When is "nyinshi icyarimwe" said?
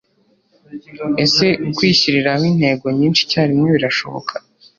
2.97-3.67